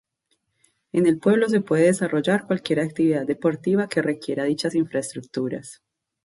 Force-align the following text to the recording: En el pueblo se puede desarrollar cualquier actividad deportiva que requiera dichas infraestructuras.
En 0.93 1.05
el 1.05 1.19
pueblo 1.19 1.47
se 1.47 1.61
puede 1.61 1.83
desarrollar 1.85 2.47
cualquier 2.47 2.79
actividad 2.79 3.23
deportiva 3.23 3.87
que 3.87 4.01
requiera 4.01 4.45
dichas 4.45 4.73
infraestructuras. 4.73 5.83